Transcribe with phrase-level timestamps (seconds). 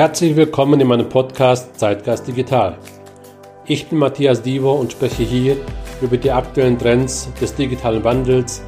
[0.00, 2.78] Herzlich willkommen in meinem Podcast Zeitgeist Digital.
[3.66, 5.58] Ich bin Matthias Divo und spreche hier
[6.00, 8.62] über die aktuellen Trends des digitalen Wandels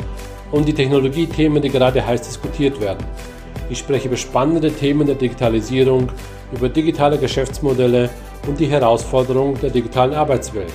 [0.50, 3.02] und die Technologiethemen, die gerade heiß diskutiert werden.
[3.70, 6.12] Ich spreche über spannende Themen der Digitalisierung,
[6.52, 8.10] über digitale Geschäftsmodelle
[8.46, 10.74] und die Herausforderungen der digitalen Arbeitswelt.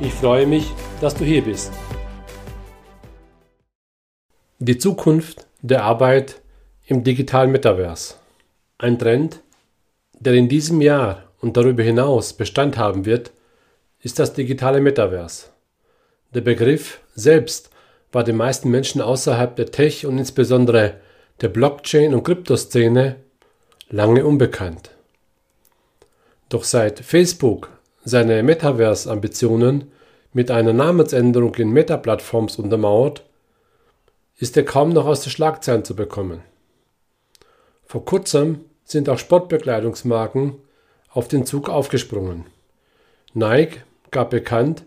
[0.00, 1.70] Ich freue mich, dass du hier bist.
[4.58, 6.40] Die Zukunft der Arbeit
[6.86, 8.14] im digitalen Metaverse.
[8.78, 9.41] Ein Trend,
[10.24, 13.32] der in diesem Jahr und darüber hinaus Bestand haben wird,
[14.00, 15.46] ist das digitale Metaverse.
[16.32, 17.70] Der Begriff selbst
[18.12, 21.00] war den meisten Menschen außerhalb der Tech- und insbesondere
[21.40, 23.16] der Blockchain- und Kryptoszene
[23.90, 24.90] lange unbekannt.
[26.48, 27.70] Doch seit Facebook
[28.04, 29.90] seine Metaverse-Ambitionen
[30.32, 33.24] mit einer Namensänderung in Meta-Plattforms untermauert,
[34.38, 36.42] ist er kaum noch aus den Schlagzeilen zu bekommen.
[37.84, 40.54] Vor kurzem sind auch Sportbekleidungsmarken
[41.10, 42.46] auf den Zug aufgesprungen.
[43.34, 44.84] Nike gab bekannt,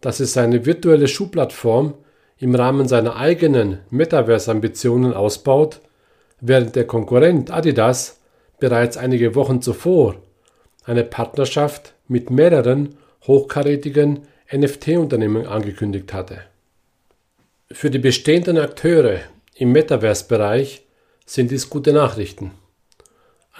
[0.00, 1.94] dass es seine virtuelle Schuhplattform
[2.38, 5.80] im Rahmen seiner eigenen Metaverse-Ambitionen ausbaut,
[6.40, 8.20] während der Konkurrent Adidas
[8.60, 10.16] bereits einige Wochen zuvor
[10.84, 16.42] eine Partnerschaft mit mehreren hochkarätigen NFT-Unternehmen angekündigt hatte.
[17.70, 19.20] Für die bestehenden Akteure
[19.54, 20.86] im Metaverse-Bereich
[21.26, 22.52] sind dies gute Nachrichten.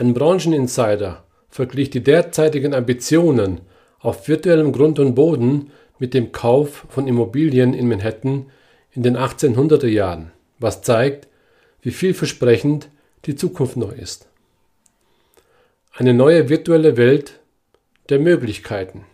[0.01, 3.63] Ein Brancheninsider verglich die derzeitigen Ambitionen
[3.99, 8.47] auf virtuellem Grund und Boden mit dem Kauf von Immobilien in Manhattan
[8.93, 11.27] in den 1800er Jahren, was zeigt,
[11.83, 12.91] wie vielversprechend
[13.25, 14.29] die Zukunft noch ist.
[15.93, 17.41] Eine neue virtuelle Welt
[18.09, 19.05] der Möglichkeiten.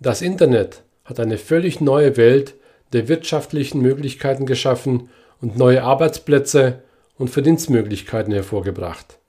[0.00, 2.54] Das Internet hat eine völlig neue Welt
[2.92, 5.08] der wirtschaftlichen Möglichkeiten geschaffen
[5.40, 6.82] und neue Arbeitsplätze
[7.16, 9.19] und Verdienstmöglichkeiten hervorgebracht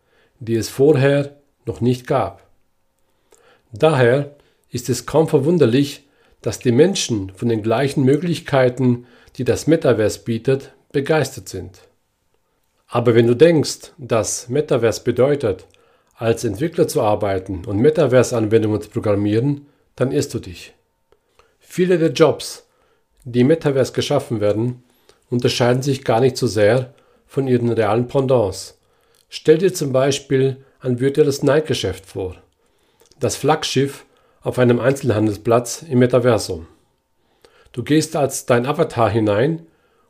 [0.42, 2.46] die es vorher noch nicht gab.
[3.72, 4.36] Daher
[4.70, 6.08] ist es kaum verwunderlich,
[6.42, 9.06] dass die Menschen von den gleichen Möglichkeiten,
[9.38, 11.80] die das Metaverse bietet, begeistert sind.
[12.88, 15.68] Aber wenn du denkst, dass Metaverse bedeutet,
[16.16, 20.74] als Entwickler zu arbeiten und Metaverse-Anwendungen zu programmieren, dann irrst du dich.
[21.60, 22.68] Viele der Jobs,
[23.24, 24.84] die im Metaverse geschaffen werden,
[25.30, 26.94] unterscheiden sich gar nicht so sehr
[27.28, 28.81] von ihren realen Pendants
[29.34, 32.36] Stell dir zum Beispiel ein virtuelles Nike-Geschäft vor,
[33.18, 34.06] das Flaggschiff
[34.42, 36.68] auf einem Einzelhandelsplatz im Metaversum.
[37.72, 39.66] Du gehst als dein Avatar hinein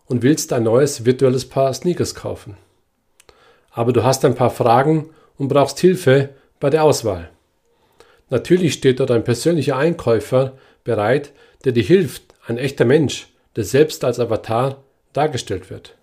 [0.07, 2.57] und willst ein neues virtuelles Paar Sneakers kaufen.
[3.69, 7.29] Aber du hast ein paar Fragen und brauchst Hilfe bei der Auswahl.
[8.31, 10.53] Natürlich steht dort ein persönlicher Einkäufer
[10.83, 11.31] bereit,
[11.63, 14.83] der dir hilft, ein echter Mensch, der selbst als Avatar
[15.13, 15.95] dargestellt wird.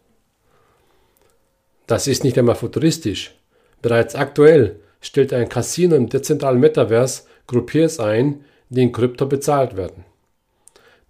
[1.88, 3.34] Das ist nicht einmal futuristisch.
[3.80, 10.04] Bereits aktuell stellt ein Casino im dezentralen Metaverse Groupiers ein, die in Krypto bezahlt werden.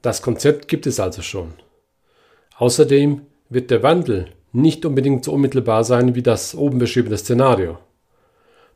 [0.03, 1.55] Das Konzept gibt es also schon.
[2.57, 7.79] Außerdem wird der Wandel nicht unbedingt so unmittelbar sein wie das oben beschriebene Szenario.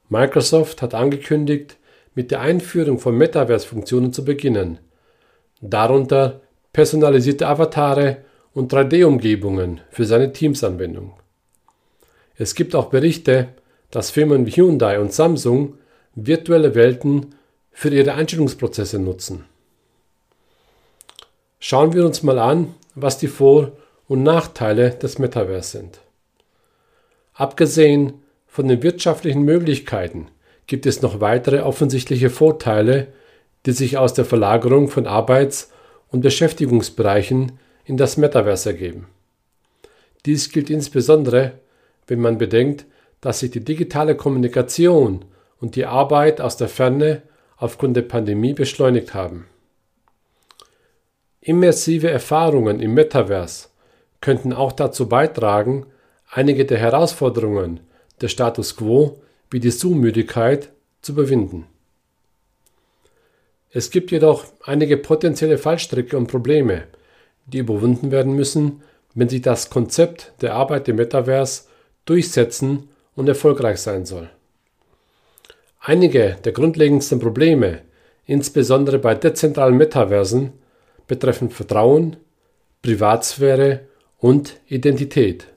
[0.09, 1.77] Microsoft hat angekündigt,
[2.17, 4.79] mit der Einführung von Metaverse-Funktionen zu beginnen,
[5.61, 6.41] darunter
[6.73, 8.25] personalisierte Avatare
[8.55, 11.15] und 3D-Umgebungen für seine Teams-Anwendung.
[12.37, 13.49] Es gibt auch Berichte,
[13.91, 15.79] dass Firmen wie Hyundai und Samsung
[16.15, 17.35] virtuelle Welten
[17.71, 19.45] für ihre Einstellungsprozesse nutzen.
[21.59, 23.73] Schauen wir uns mal an, was die Vor-
[24.09, 26.01] und Nachteile des Metaverse sind.
[27.35, 28.15] Abgesehen
[28.47, 30.29] von den wirtschaftlichen Möglichkeiten
[30.67, 33.09] gibt es noch weitere offensichtliche Vorteile,
[33.65, 35.71] die sich aus der Verlagerung von Arbeits-
[36.09, 37.53] und Beschäftigungsbereichen
[37.85, 39.07] in das Metaverse ergeben.
[40.27, 41.53] Dies gilt insbesondere
[42.07, 42.87] wenn man bedenkt,
[43.21, 45.25] dass sich die digitale Kommunikation
[45.61, 47.23] und die Arbeit aus der Ferne
[47.57, 49.47] aufgrund der Pandemie beschleunigt haben.
[51.41, 53.69] Immersive Erfahrungen im Metaverse
[54.21, 55.87] könnten auch dazu beitragen,
[56.31, 57.81] einige der Herausforderungen
[58.21, 59.21] der Status quo
[59.51, 60.71] wie die Zoom-Müdigkeit
[61.03, 61.67] zu überwinden.
[63.71, 66.85] Es gibt jedoch einige potenzielle Fallstricke und Probleme,
[67.47, 68.83] die überwunden werden müssen,
[69.15, 71.65] wenn sich das Konzept der Arbeit im Metaverse
[72.05, 74.31] durchsetzen und erfolgreich sein soll.
[75.81, 77.81] Einige der grundlegendsten Probleme,
[78.27, 80.53] insbesondere bei dezentralen Metaversen,
[81.07, 82.17] betreffen Vertrauen,
[82.83, 83.81] Privatsphäre
[84.19, 85.49] und Identität.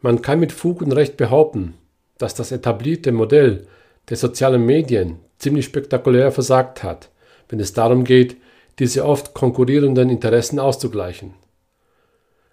[0.00, 1.74] Man kann mit Fug und Recht behaupten,
[2.18, 3.66] dass das etablierte Modell
[4.08, 7.10] der sozialen Medien ziemlich spektakulär versagt hat,
[7.48, 8.36] wenn es darum geht,
[8.78, 11.34] diese oft konkurrierenden Interessen auszugleichen.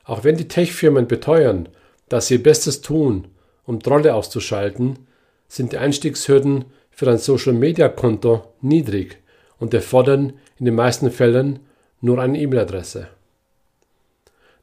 [0.03, 1.69] Auch wenn die Tech-Firmen beteuern,
[2.09, 3.27] dass sie ihr Bestes tun,
[3.65, 4.99] um Trolle auszuschalten,
[5.47, 9.17] sind die Einstiegshürden für ein Social-Media-Konto niedrig
[9.59, 11.59] und erfordern in den meisten Fällen
[12.01, 13.07] nur eine E-Mail-Adresse.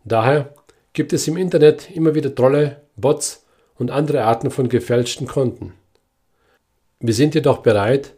[0.05, 0.55] Daher
[0.93, 3.45] gibt es im Internet immer wieder Trolle, Bots
[3.77, 5.73] und andere Arten von gefälschten Konten.
[7.01, 8.15] Wir sind jedoch bereit,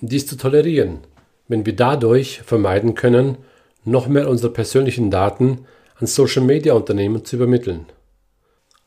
[0.00, 0.98] dies zu tolerieren,
[1.48, 3.38] wenn wir dadurch vermeiden können,
[3.84, 7.86] noch mehr unsere persönlichen Daten an Social-Media-Unternehmen zu übermitteln.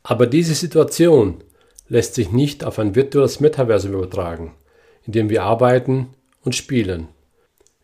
[0.03, 1.43] Aber diese Situation
[1.87, 4.53] lässt sich nicht auf ein virtuelles Metaversum übertragen,
[5.05, 6.09] in dem wir arbeiten
[6.43, 7.07] und spielen.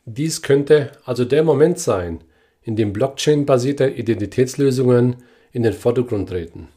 [0.06, 2.24] Dies könnte also der Moment sein,
[2.62, 5.18] in dem Blockchain-basierte Identitätslösungen
[5.52, 6.68] in den Vordergrund treten.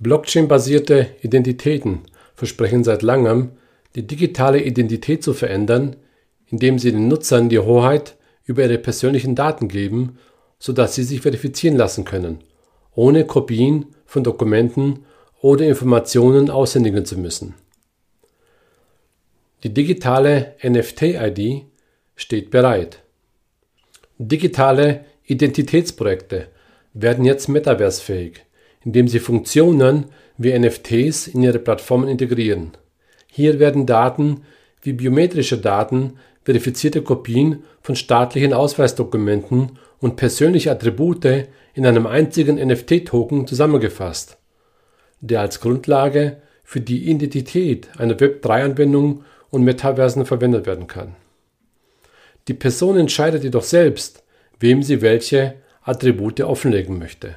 [0.00, 2.00] Blockchain-basierte Identitäten
[2.34, 3.52] versprechen seit langem,
[3.94, 5.96] die digitale Identität zu verändern,
[6.46, 10.18] indem sie den Nutzern die Hoheit über ihre persönlichen Daten geben,
[10.58, 12.40] sodass sie sich verifizieren lassen können,
[12.94, 15.06] ohne Kopien von Dokumenten
[15.40, 17.54] oder Informationen aushändigen zu müssen.
[19.62, 21.64] Die digitale NFT-ID
[22.14, 23.02] steht bereit.
[24.18, 26.48] Digitale Identitätsprojekte
[26.92, 28.44] werden jetzt metaversefähig,
[28.84, 32.72] indem sie Funktionen wie NFTs in ihre Plattformen integrieren.
[33.28, 34.42] Hier werden Daten
[34.82, 43.46] wie biometrische Daten, verifizierte Kopien von staatlichen Ausweisdokumenten und persönliche Attribute in einem einzigen NFT-Token
[43.46, 44.36] zusammengefasst,
[45.20, 51.14] der als Grundlage für die Identität einer Web3-Anwendung und Metaversen verwendet werden kann.
[52.48, 54.24] Die Person entscheidet jedoch selbst,
[54.58, 57.36] wem sie welche Attribute offenlegen möchte.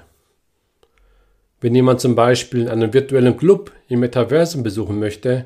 [1.62, 5.46] Wenn jemand zum Beispiel einen virtuellen Club im Metaversum besuchen möchte,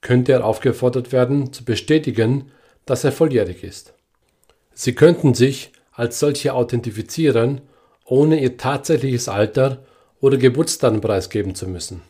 [0.00, 2.50] könnte er aufgefordert werden, zu bestätigen,
[2.86, 3.94] dass er volljährig ist.
[4.72, 7.60] Sie könnten sich als solche authentifizieren,
[8.04, 9.84] ohne ihr tatsächliches Alter
[10.20, 12.02] oder Geburtsdatum preisgeben zu müssen.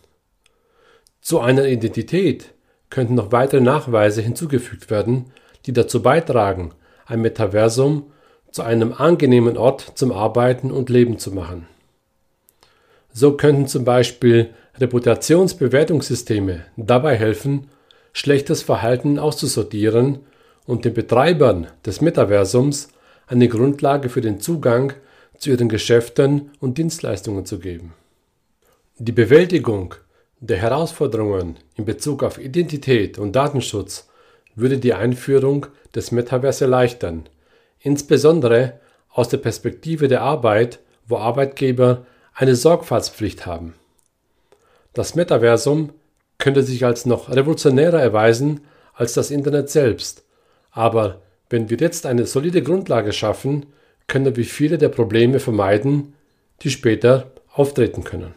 [1.20, 2.52] Zu einer Identität
[2.90, 5.32] könnten noch weitere Nachweise hinzugefügt werden,
[5.66, 6.72] die dazu beitragen,
[7.06, 8.10] ein Metaversum
[8.50, 11.66] zu einem angenehmen Ort zum Arbeiten und Leben zu machen.
[13.12, 17.68] So könnten zum Beispiel Reputationsbewertungssysteme dabei helfen,
[18.12, 20.20] schlechtes Verhalten auszusortieren
[20.66, 22.88] und den Betreibern des Metaversums
[23.26, 24.92] eine Grundlage für den Zugang
[25.38, 27.94] zu ihren Geschäften und Dienstleistungen zu geben.
[28.98, 29.94] Die Bewältigung
[30.40, 34.08] der Herausforderungen in Bezug auf Identität und Datenschutz
[34.54, 37.28] würde die Einführung des Metaverse erleichtern,
[37.80, 43.74] insbesondere aus der Perspektive der Arbeit, wo Arbeitgeber eine Sorgfaltspflicht haben.
[44.92, 45.90] Das Metaversum
[46.38, 48.60] könnte sich als noch revolutionärer erweisen
[48.92, 50.24] als das Internet selbst,
[50.74, 53.66] aber wenn wir jetzt eine solide Grundlage schaffen,
[54.08, 56.14] können wir viele der Probleme vermeiden,
[56.62, 58.34] die später auftreten können.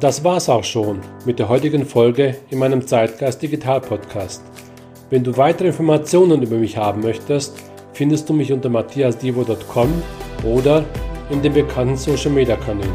[0.00, 4.42] Das war's auch schon mit der heutigen Folge in meinem Zeitgeist Digital Podcast.
[5.08, 7.56] Wenn du weitere Informationen über mich haben möchtest,
[7.92, 10.02] findest du mich unter matthiasdivo.com
[10.42, 10.84] oder
[11.30, 12.92] in den bekannten Social Media Kanälen.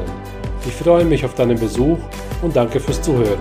[0.67, 1.97] Ich freue mich auf deinen Besuch
[2.41, 3.39] und danke fürs Zuhören.